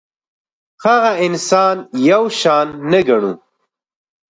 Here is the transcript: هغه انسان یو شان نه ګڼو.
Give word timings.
هغه 0.83 1.11
انسان 1.25 1.77
یو 2.09 2.23
شان 2.39 2.67
نه 2.91 2.99
ګڼو. 3.07 3.33